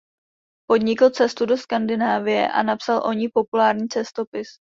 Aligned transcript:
Podnikl 0.69 1.09
cestu 1.09 1.45
do 1.45 1.57
Skandinávie 1.57 2.51
a 2.51 2.63
napsal 2.63 3.01
o 3.05 3.13
ní 3.13 3.29
populární 3.29 3.87
cestopis. 3.87 4.47